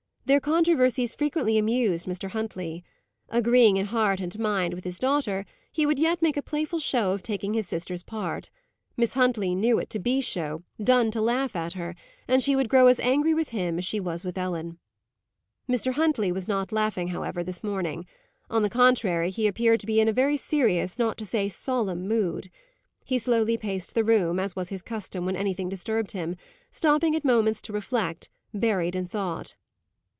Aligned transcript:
Their 0.25 0.39
controversies 0.39 1.13
frequently 1.13 1.57
amused 1.57 2.05
Mr. 2.07 2.29
Huntley. 2.29 2.85
Agreeing 3.27 3.75
in 3.75 3.87
heart 3.87 4.21
and 4.21 4.37
mind 4.39 4.73
with 4.73 4.85
his 4.85 4.97
daughter, 4.97 5.45
he 5.73 5.85
would 5.85 5.99
yet 5.99 6.21
make 6.21 6.37
a 6.37 6.41
playful 6.41 6.79
show 6.79 7.11
of 7.11 7.21
taking 7.21 7.53
his 7.53 7.67
sister's 7.67 8.01
part. 8.01 8.49
Miss 8.95 9.13
Huntley 9.15 9.53
knew 9.55 9.77
it 9.77 9.89
to 9.89 9.99
be 9.99 10.21
show 10.21 10.63
done 10.81 11.11
to 11.11 11.21
laugh 11.21 11.53
at 11.53 11.73
her 11.73 11.95
and 12.29 12.41
would 12.47 12.69
grow 12.69 12.87
as 12.87 12.99
angry 13.01 13.33
with 13.33 13.49
him 13.49 13.77
as 13.77 13.83
she 13.83 13.99
was 13.99 14.23
with 14.23 14.37
Ellen. 14.37 14.79
Mr. 15.67 15.93
Huntley 15.95 16.31
was 16.31 16.47
not 16.47 16.71
laughing, 16.71 17.09
however, 17.09 17.43
this 17.43 17.61
morning. 17.61 18.05
On 18.49 18.61
the 18.61 18.69
contrary, 18.69 19.31
he 19.31 19.47
appeared 19.47 19.81
to 19.81 19.87
be 19.87 19.99
in 19.99 20.07
a 20.07 20.13
very 20.13 20.37
serious, 20.37 20.97
not 20.97 21.17
to 21.17 21.25
say 21.25 21.49
solemn 21.49 22.07
mood. 22.07 22.49
He 23.03 23.19
slowly 23.19 23.57
paced 23.57 23.95
the 23.95 24.05
room, 24.05 24.39
as 24.39 24.55
was 24.55 24.69
his 24.69 24.81
custom 24.83 25.25
when 25.25 25.35
anything 25.35 25.67
disturbed 25.67 26.11
him, 26.11 26.37
stopping 26.69 27.17
at 27.17 27.25
moments 27.25 27.61
to 27.63 27.73
reflect, 27.73 28.29
buried 28.53 28.95
in 28.95 29.07
thought. 29.07 29.55